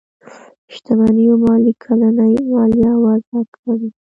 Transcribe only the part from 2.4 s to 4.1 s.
ماليه وضعه کړي.